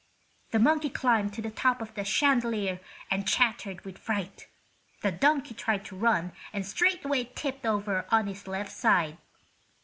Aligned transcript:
The 0.49 0.57
monkey 0.57 0.89
climbed 0.89 1.31
to 1.35 1.43
the 1.43 1.51
top 1.51 1.79
of 1.79 1.93
the 1.93 2.03
chandelier 2.03 2.79
and 3.11 3.27
chattered 3.27 3.85
with 3.85 3.99
fright. 3.99 4.47
The 5.03 5.11
donkey 5.11 5.53
tried 5.53 5.85
to 5.85 5.95
run 5.95 6.31
and 6.51 6.65
straightway 6.65 7.25
tipped 7.35 7.67
over 7.67 8.07
on 8.09 8.25
his 8.25 8.47
left 8.47 8.71
side. 8.71 9.19